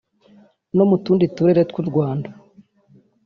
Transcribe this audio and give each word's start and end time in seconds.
no 0.75 0.83
mu 0.89 0.97
tundi 1.03 1.25
turere 1.35 1.61
tw’u 1.69 1.83
Rwanda 1.89 2.29